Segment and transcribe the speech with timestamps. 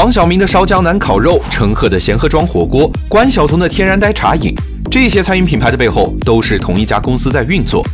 [0.00, 4.54] 黄晓明的烧江南烤肉，陈赫的贤合庄火锅，关晓彤的天然呆茶饮，
[4.88, 7.84] 这些餐饮品牌的背后都是同一家公司在运作。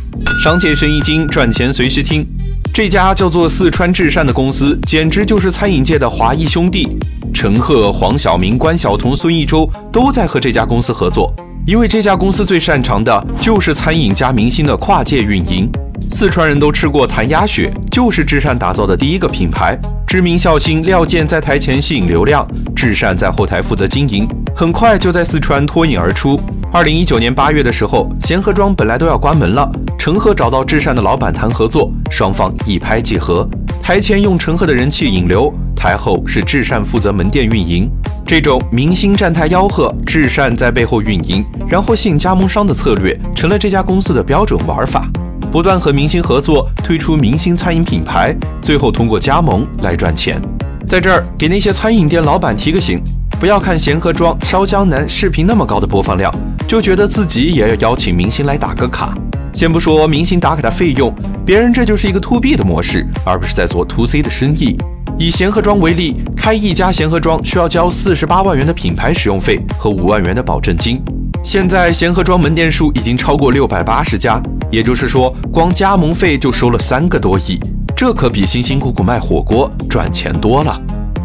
[0.43, 2.23] 商界生意经，赚钱随时听。
[2.71, 6.95] 这家叫做四川至善的公司，简直就是餐饮界的华谊兄弟。
[7.33, 11.33] 陈赫、黄晓明、关晓彤、孙艺洲都在和这家公司合作，
[11.65, 15.67] 因为这家公司最擅长的就是餐饮加明星的跨界运营。
[16.11, 19.77] 四川人都吃过谭鸭血，就是至善打造的第一个品牌。
[20.07, 26.39] 知名笑星廖健在台前吸引流量，至善在后台负责经营，很快就在四川脱颖而出。
[26.71, 33.47] 二零一九年八月的时候，贤合庄本来都要关门了，陈赫找到至善的老板谈合作，双方一拍即合。
[33.83, 37.89] 台前用陈赫的人气引流，台后是至善负责门店运营。
[38.25, 45.07] 这种明星站台吆喝，至善在背后运营，然后吸引加盟商的策略，成了这家公司的标准玩法。
[45.55, 50.37] 不断和明星合作，推出明星餐饮品牌，最后通过加盟来赚钱。
[50.85, 53.01] 在这儿给那些餐饮店老板提个醒：
[53.39, 56.29] 不要看贤合庄烧江南视频那么高的播放量，
[56.67, 59.17] 就觉得自己也要邀请明星来打个卡。
[59.53, 61.15] 先不说明星打卡的费用，
[61.45, 64.75] 别人这就是一个 to B 的模式，而不是在做 to C 的生意。
[65.17, 71.01] 以贤合庄为例，开一家贤合庄需要交四十八万元的品牌使用费和五万元的保证金。
[71.41, 74.41] 现在贤合庄门店数已经超过六百八十家。
[74.69, 77.57] 也就是说，光加盟费就收了三个多亿，
[77.95, 80.77] 这可比辛辛苦苦卖火锅赚钱多了。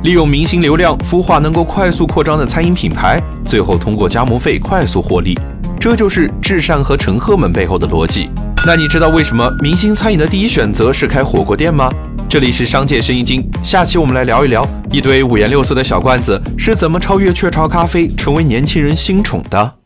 [0.05, 5.37] 利用明星流量孵化能够快速扩张的餐饮品牌，最后通过加盟费快速获利，
[5.81, 8.31] 这就是至善和陈赫们背后的逻辑。
[8.65, 11.91] 那你知道为什么明星餐饮的第一选择是开火锅店吗？
[12.31, 19.80] 这里是商界生意经，下期我们来聊一聊一堆五颜六色的小罐子是怎么超越雀巢咖啡，成为年轻人新宠的。